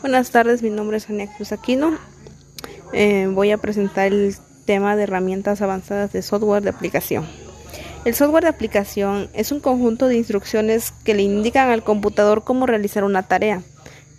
Buenas 0.00 0.30
tardes, 0.30 0.62
mi 0.62 0.70
nombre 0.70 0.98
es 0.98 1.10
Ania 1.10 1.26
Cruz 1.34 1.50
Aquino. 1.50 1.98
Eh, 2.92 3.28
voy 3.32 3.50
a 3.50 3.58
presentar 3.58 4.06
el 4.06 4.36
tema 4.64 4.94
de 4.94 5.02
herramientas 5.02 5.60
avanzadas 5.60 6.12
de 6.12 6.22
software 6.22 6.62
de 6.62 6.70
aplicación. 6.70 7.26
El 8.04 8.14
software 8.14 8.44
de 8.44 8.50
aplicación 8.50 9.28
es 9.34 9.50
un 9.50 9.58
conjunto 9.58 10.06
de 10.06 10.16
instrucciones 10.16 10.92
que 11.04 11.14
le 11.14 11.22
indican 11.22 11.70
al 11.70 11.82
computador 11.82 12.44
cómo 12.44 12.64
realizar 12.64 13.02
una 13.02 13.24
tarea. 13.24 13.62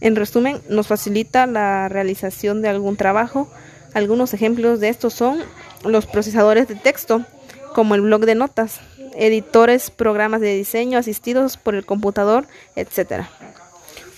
En 0.01 0.17
resumen, 0.17 0.59
nos 0.67 0.87
facilita 0.87 1.47
la 1.47 1.87
realización 1.87 2.61
de 2.61 2.67
algún 2.67 2.97
trabajo. 2.97 3.49
Algunos 3.93 4.33
ejemplos 4.33 4.81
de 4.81 4.89
estos 4.89 5.13
son 5.13 5.39
los 5.85 6.05
procesadores 6.07 6.67
de 6.67 6.75
texto, 6.75 7.25
como 7.73 7.95
el 7.95 8.01
blog 8.01 8.25
de 8.25 8.35
notas, 8.35 8.81
editores, 9.15 9.91
programas 9.91 10.41
de 10.41 10.55
diseño 10.55 10.99
asistidos 10.99 11.55
por 11.55 11.73
el 11.73 11.85
computador, 11.85 12.47
etc. 12.75 13.23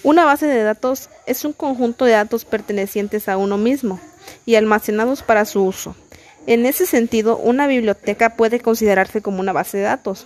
Una 0.04 0.26
base 0.26 0.48
de 0.48 0.64
datos 0.64 1.10
es 1.28 1.46
un 1.46 1.54
conjunto 1.54 2.06
de 2.06 2.14
datos 2.14 2.44
pertenecientes 2.44 3.30
a 3.30 3.38
uno 3.38 3.58
mismo 3.58 4.00
y 4.48 4.56
almacenados 4.56 5.22
para 5.22 5.46
su 5.46 5.64
uso. 5.64 5.96
En 6.48 6.66
ese 6.66 6.88
sentido, 6.88 7.38
una 7.38 7.68
biblioteca 7.68 8.36
puede 8.36 8.60
considerarse 8.60 9.22
como 9.22 9.42
una 9.42 9.54
base 9.54 9.78
de 9.78 9.84
datos, 9.84 10.26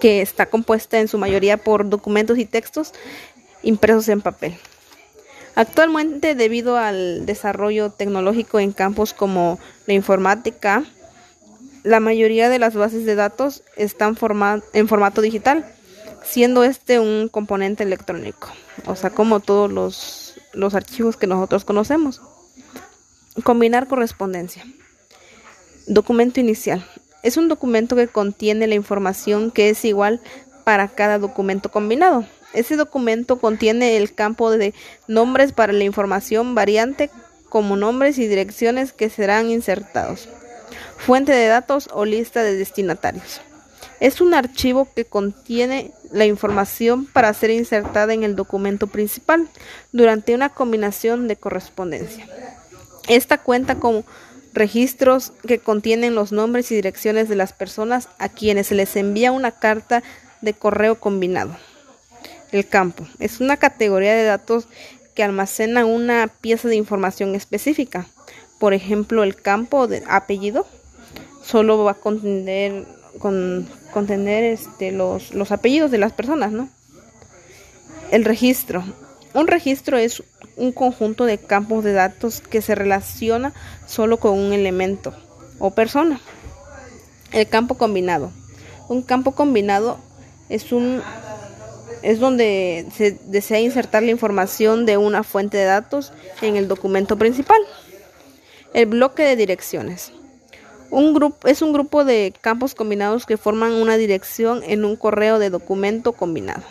que 0.00 0.20
está 0.20 0.46
compuesta 0.46 0.98
en 0.98 1.06
su 1.06 1.16
mayoría 1.16 1.58
por 1.58 1.88
documentos 1.88 2.38
y 2.38 2.44
textos 2.44 2.92
impresos 3.62 4.08
en 4.08 4.20
papel. 4.20 4.56
Actualmente, 5.54 6.34
debido 6.34 6.76
al 6.76 7.24
desarrollo 7.24 7.90
tecnológico 7.90 8.58
en 8.58 8.72
campos 8.72 9.14
como 9.14 9.60
la 9.86 9.94
informática, 9.94 10.82
la 11.84 12.00
mayoría 12.00 12.48
de 12.48 12.58
las 12.58 12.74
bases 12.74 13.04
de 13.04 13.14
datos 13.14 13.62
están 13.76 14.16
en 14.72 14.88
formato 14.88 15.20
digital, 15.20 15.72
siendo 16.24 16.64
este 16.64 16.98
un 16.98 17.28
componente 17.28 17.84
electrónico, 17.84 18.48
o 18.86 18.96
sea, 18.96 19.10
como 19.10 19.40
todos 19.40 19.70
los, 19.70 20.34
los 20.52 20.74
archivos 20.74 21.16
que 21.16 21.26
nosotros 21.26 21.64
conocemos. 21.64 22.20
Combinar 23.44 23.88
correspondencia. 23.88 24.64
Documento 25.86 26.40
inicial. 26.40 26.86
Es 27.22 27.36
un 27.36 27.48
documento 27.48 27.96
que 27.96 28.08
contiene 28.08 28.66
la 28.66 28.74
información 28.74 29.50
que 29.50 29.70
es 29.70 29.84
igual 29.84 30.20
para 30.64 30.88
cada 30.88 31.18
documento 31.18 31.70
combinado. 31.70 32.26
Ese 32.52 32.76
documento 32.76 33.38
contiene 33.38 33.96
el 33.96 34.14
campo 34.14 34.50
de 34.50 34.74
nombres 35.08 35.52
para 35.52 35.72
la 35.72 35.84
información 35.84 36.54
variante 36.54 37.10
como 37.48 37.76
nombres 37.76 38.18
y 38.18 38.26
direcciones 38.26 38.92
que 38.92 39.10
serán 39.10 39.50
insertados. 39.50 40.28
Fuente 40.98 41.32
de 41.32 41.46
datos 41.46 41.88
o 41.92 42.04
lista 42.04 42.42
de 42.42 42.56
destinatarios. 42.56 43.40
Es 44.02 44.20
un 44.20 44.34
archivo 44.34 44.88
que 44.96 45.04
contiene 45.04 45.92
la 46.10 46.26
información 46.26 47.06
para 47.06 47.32
ser 47.34 47.50
insertada 47.50 48.12
en 48.12 48.24
el 48.24 48.34
documento 48.34 48.88
principal 48.88 49.48
durante 49.92 50.34
una 50.34 50.48
combinación 50.48 51.28
de 51.28 51.36
correspondencia. 51.36 52.26
Esta 53.06 53.38
cuenta 53.38 53.76
con 53.76 54.04
registros 54.54 55.32
que 55.46 55.60
contienen 55.60 56.16
los 56.16 56.32
nombres 56.32 56.72
y 56.72 56.74
direcciones 56.74 57.28
de 57.28 57.36
las 57.36 57.52
personas 57.52 58.08
a 58.18 58.28
quienes 58.28 58.66
se 58.66 58.74
les 58.74 58.96
envía 58.96 59.30
una 59.30 59.52
carta 59.52 60.02
de 60.40 60.52
correo 60.52 60.98
combinado. 60.98 61.56
El 62.50 62.66
campo 62.66 63.06
es 63.20 63.38
una 63.38 63.56
categoría 63.56 64.16
de 64.16 64.24
datos 64.24 64.66
que 65.14 65.22
almacena 65.22 65.84
una 65.84 66.26
pieza 66.40 66.66
de 66.66 66.74
información 66.74 67.36
específica. 67.36 68.08
Por 68.58 68.74
ejemplo, 68.74 69.22
el 69.22 69.36
campo 69.36 69.86
de 69.86 70.02
apellido 70.08 70.66
solo 71.44 71.84
va 71.84 71.92
a 71.92 71.94
contener, 71.94 72.84
con, 73.18 73.68
contener 73.92 74.44
este, 74.44 74.92
los, 74.92 75.34
los 75.34 75.52
apellidos 75.52 75.90
de 75.90 75.98
las 75.98 76.12
personas, 76.12 76.52
¿no? 76.52 76.68
El 78.10 78.24
registro. 78.24 78.84
Un 79.34 79.46
registro 79.46 79.96
es 79.96 80.22
un 80.56 80.72
conjunto 80.72 81.24
de 81.24 81.38
campos 81.38 81.84
de 81.84 81.92
datos 81.92 82.40
que 82.40 82.60
se 82.60 82.74
relaciona 82.74 83.54
solo 83.86 84.18
con 84.18 84.38
un 84.38 84.52
elemento 84.52 85.14
o 85.58 85.70
persona. 85.70 86.20
El 87.32 87.48
campo 87.48 87.76
combinado. 87.76 88.30
Un 88.88 89.02
campo 89.02 89.32
combinado 89.32 89.98
es 90.48 90.72
un 90.72 91.02
es 92.02 92.18
donde 92.18 92.86
se 92.94 93.12
desea 93.26 93.60
insertar 93.60 94.02
la 94.02 94.10
información 94.10 94.86
de 94.86 94.96
una 94.96 95.22
fuente 95.22 95.56
de 95.56 95.64
datos 95.64 96.12
en 96.42 96.56
el 96.56 96.68
documento 96.68 97.16
principal. 97.16 97.60
El 98.74 98.86
bloque 98.86 99.22
de 99.22 99.36
direcciones. 99.36 100.12
Un 100.92 101.14
grupo, 101.14 101.48
es 101.48 101.62
un 101.62 101.72
grupo 101.72 102.04
de 102.04 102.34
campos 102.42 102.74
combinados 102.74 103.24
que 103.24 103.38
forman 103.38 103.72
una 103.72 103.96
dirección 103.96 104.62
en 104.62 104.84
un 104.84 104.96
correo 104.96 105.38
de 105.38 105.48
documento 105.48 106.12
combinado. 106.12 106.62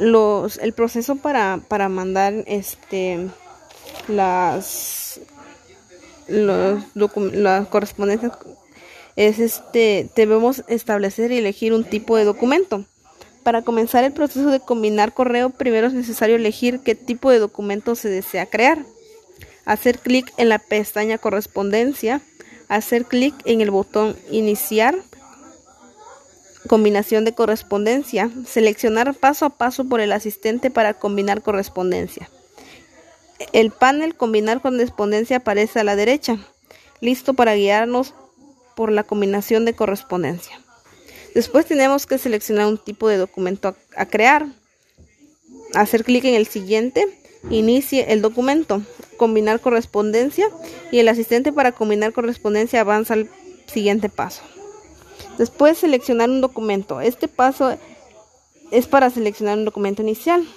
El 0.00 0.72
proceso 0.74 1.14
para, 1.14 1.60
para 1.68 1.88
mandar 1.88 2.34
este, 2.48 3.28
las, 4.08 5.20
los 6.26 6.82
las 7.32 7.68
correspondencias 7.68 8.32
es 9.14 9.38
este 9.38 10.10
debemos 10.16 10.64
establecer 10.66 11.30
y 11.30 11.38
elegir 11.38 11.72
un 11.72 11.84
tipo 11.84 12.16
de 12.16 12.24
documento. 12.24 12.84
Para 13.44 13.62
comenzar 13.62 14.02
el 14.02 14.12
proceso 14.12 14.50
de 14.50 14.58
combinar 14.58 15.14
correo, 15.14 15.50
primero 15.50 15.86
es 15.86 15.92
necesario 15.92 16.34
elegir 16.34 16.80
qué 16.80 16.96
tipo 16.96 17.30
de 17.30 17.38
documento 17.38 17.94
se 17.94 18.08
desea 18.08 18.46
crear. 18.46 18.84
Hacer 19.64 20.00
clic 20.00 20.32
en 20.38 20.48
la 20.48 20.58
pestaña 20.58 21.18
Correspondencia, 21.18 22.20
hacer 22.70 23.04
clic 23.04 23.34
en 23.44 23.60
el 23.60 23.70
botón 23.70 24.16
Iniciar, 24.30 24.96
Combinación 26.68 27.24
de 27.24 27.34
correspondencia, 27.34 28.30
seleccionar 28.46 29.14
paso 29.14 29.46
a 29.46 29.50
paso 29.50 29.88
por 29.88 30.00
el 30.00 30.12
asistente 30.12 30.70
para 30.70 30.94
combinar 30.94 31.42
correspondencia. 31.42 32.30
El 33.52 33.70
panel 33.70 34.14
Combinar 34.14 34.60
correspondencia 34.60 35.38
aparece 35.38 35.80
a 35.80 35.84
la 35.84 35.96
derecha, 35.96 36.38
listo 37.00 37.32
para 37.34 37.54
guiarnos 37.54 38.14
por 38.76 38.92
la 38.92 39.04
combinación 39.04 39.64
de 39.64 39.74
correspondencia. 39.74 40.60
Después 41.34 41.64
tenemos 41.64 42.06
que 42.06 42.18
seleccionar 42.18 42.66
un 42.66 42.78
tipo 42.78 43.08
de 43.08 43.16
documento 43.16 43.74
a, 43.96 44.06
crear. 44.06 44.46
Hacer 45.74 46.04
clic 46.04 46.24
en 46.24 46.34
el 46.34 46.46
siguiente, 46.46 47.06
inicie 47.48 48.12
el 48.12 48.20
documento, 48.20 48.82
combinar 49.20 49.60
correspondencia 49.60 50.48
y 50.90 50.98
el 50.98 51.06
asistente 51.06 51.52
para 51.52 51.72
combinar 51.72 52.14
correspondencia 52.14 52.80
avanza 52.80 53.12
al 53.12 53.28
siguiente 53.66 54.08
paso. 54.08 54.40
Después 55.36 55.76
seleccionar 55.76 56.30
un 56.30 56.40
documento. 56.40 57.02
Este 57.02 57.28
paso 57.28 57.76
es 58.70 58.86
para 58.86 59.10
seleccionar 59.10 59.58
un 59.58 59.66
documento 59.66 60.00
inicial. 60.00 60.48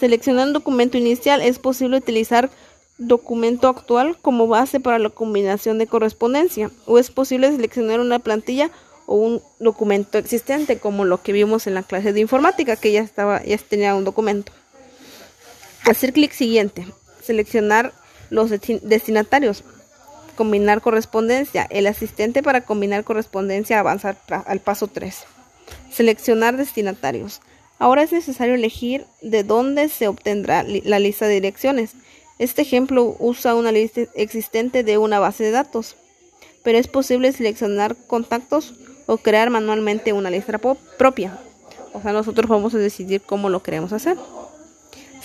Seleccionar 0.00 0.48
un 0.48 0.52
documento 0.52 0.98
inicial 0.98 1.40
es 1.40 1.60
posible 1.60 1.98
utilizar 1.98 2.50
documento 2.98 3.68
actual 3.68 4.18
como 4.20 4.48
base 4.48 4.80
para 4.80 4.98
la 4.98 5.10
combinación 5.10 5.78
de 5.78 5.86
correspondencia 5.86 6.72
o 6.86 6.98
es 6.98 7.12
posible 7.12 7.52
seleccionar 7.52 8.00
una 8.00 8.18
plantilla 8.18 8.72
o 9.06 9.14
un 9.14 9.42
documento 9.60 10.18
existente, 10.18 10.80
como 10.80 11.04
lo 11.04 11.22
que 11.22 11.30
vimos 11.30 11.68
en 11.68 11.74
la 11.74 11.84
clase 11.84 12.12
de 12.12 12.18
informática, 12.18 12.74
que 12.74 12.90
ya 12.90 13.02
estaba, 13.02 13.44
ya 13.44 13.56
tenía 13.58 13.94
un 13.94 14.02
documento. 14.02 14.50
Hacer 15.84 16.12
clic 16.12 16.32
siguiente, 16.32 16.84
seleccionar 17.26 17.92
los 18.30 18.50
destinatarios, 18.50 19.64
combinar 20.36 20.80
correspondencia. 20.80 21.66
El 21.70 21.86
asistente 21.86 22.42
para 22.42 22.62
combinar 22.62 23.04
correspondencia 23.04 23.80
avanza 23.80 24.16
al 24.28 24.60
paso 24.60 24.88
3. 24.88 25.24
Seleccionar 25.90 26.56
destinatarios. 26.56 27.40
Ahora 27.78 28.02
es 28.02 28.12
necesario 28.12 28.54
elegir 28.54 29.04
de 29.20 29.42
dónde 29.42 29.88
se 29.88 30.08
obtendrá 30.08 30.62
la 30.62 30.98
lista 30.98 31.26
de 31.26 31.34
direcciones. 31.34 31.92
Este 32.38 32.62
ejemplo 32.62 33.16
usa 33.18 33.54
una 33.54 33.72
lista 33.72 34.02
existente 34.14 34.82
de 34.82 34.98
una 34.98 35.18
base 35.18 35.44
de 35.44 35.50
datos, 35.50 35.96
pero 36.62 36.78
es 36.78 36.88
posible 36.88 37.32
seleccionar 37.32 37.96
contactos 38.06 38.74
o 39.06 39.18
crear 39.18 39.50
manualmente 39.50 40.12
una 40.12 40.30
lista 40.30 40.58
propia. 40.98 41.38
O 41.92 42.02
sea, 42.02 42.12
nosotros 42.12 42.48
vamos 42.48 42.74
a 42.74 42.78
decidir 42.78 43.22
cómo 43.22 43.48
lo 43.48 43.62
queremos 43.62 43.92
hacer. 43.92 44.16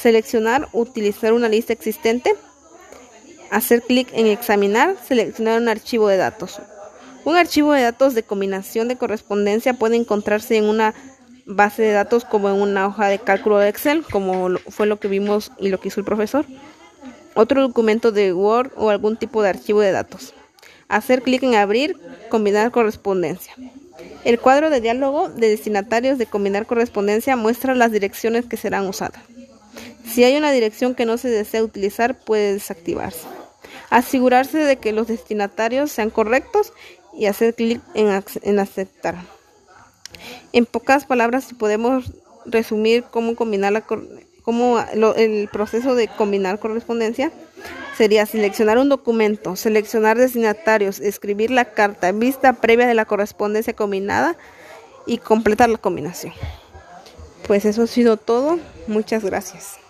Seleccionar, 0.02 0.68
utilizar 0.74 1.32
una 1.32 1.48
lista 1.48 1.74
existente. 1.74 2.36
Hacer 3.52 3.84
clic 3.84 4.10
en 4.14 4.26
examinar, 4.26 4.96
seleccionar 5.08 5.62
un 5.62 5.70
archivo 5.70 6.08
de 6.08 6.18
datos. 6.18 6.60
Un 7.24 7.36
archivo 7.36 7.74
de 7.74 7.84
datos 7.84 8.16
de 8.16 8.24
combinación 8.24 8.88
de 8.88 8.96
correspondencia 8.96 9.76
puede 9.76 9.98
encontrarse 9.98 10.58
en 10.58 10.64
una 10.64 10.96
base 11.46 11.84
de 11.84 11.92
datos 11.92 12.26
como 12.26 12.50
en 12.50 12.60
una 12.60 12.88
hoja 12.88 13.10
de 13.10 13.20
cálculo 13.20 13.60
de 13.60 13.70
Excel, 13.70 14.04
como 14.12 14.58
fue 14.70 14.88
lo 14.88 15.00
que 15.00 15.08
vimos 15.08 15.52
y 15.60 15.70
lo 15.70 15.80
que 15.80 15.90
hizo 15.90 16.00
el 16.00 16.06
profesor. 16.06 16.46
Otro 17.36 17.62
documento 17.62 18.12
de 18.12 18.34
Word 18.34 18.72
o 18.78 18.90
algún 18.90 19.18
tipo 19.18 19.44
de 19.44 19.50
archivo 19.50 19.82
de 19.82 19.92
datos. 19.92 20.34
Hacer 20.88 21.22
clic 21.22 21.44
en 21.44 21.54
abrir, 21.54 21.96
combinar 22.30 22.72
correspondencia. 22.72 23.54
El 24.24 24.40
cuadro 24.40 24.72
de 24.72 24.82
diálogo 24.82 25.30
de 25.30 25.50
destinatarios 25.50 26.18
de 26.18 26.26
combinar 26.26 26.66
correspondencia 26.66 27.36
muestra 27.36 27.76
las 27.76 27.92
direcciones 27.92 28.48
que 28.48 28.58
serán 28.58 28.88
usadas. 28.88 29.22
Si 30.06 30.24
hay 30.24 30.36
una 30.38 30.52
dirección 30.52 30.96
que 30.96 31.06
no 31.06 31.18
se 31.18 31.30
desea 31.30 31.64
utilizar, 31.64 32.18
puede 32.18 32.54
desactivarse. 32.54 33.28
Asegurarse 33.90 34.58
de 34.58 34.78
que 34.78 34.94
los 34.94 35.08
destinatarios 35.08 35.92
sean 35.92 36.10
correctos 36.10 36.74
y 37.14 37.26
hacer 37.26 37.56
clic 37.56 37.82
en, 37.94 38.24
en 38.42 38.60
aceptar. 38.60 39.16
En 40.54 40.66
pocas 40.66 41.06
palabras, 41.06 41.46
si 41.46 41.56
podemos 41.56 42.12
resumir 42.46 43.04
cómo 43.04 43.36
combinar 43.36 43.72
la 43.72 43.84
cómo 44.42 44.80
el 45.16 45.48
proceso 45.50 45.96
de 45.96 46.08
combinar 46.08 46.60
correspondencia 46.60 47.32
sería 47.98 48.26
seleccionar 48.26 48.78
un 48.80 48.90
documento, 48.90 49.56
seleccionar 49.56 50.18
destinatarios, 50.18 51.00
escribir 51.00 51.52
la 51.52 51.66
carta, 51.66 52.12
vista 52.12 52.54
previa 52.54 52.88
de 52.88 52.96
la 52.96 53.06
correspondencia 53.06 53.74
combinada 53.74 54.36
y 55.06 55.20
completar 55.20 55.70
la 55.70 55.78
combinación. 55.78 56.34
Pues 57.48 57.66
eso 57.66 57.84
ha 57.84 57.88
sido 57.88 58.18
todo. 58.18 58.60
Muchas 58.88 59.24
gracias. 59.24 59.81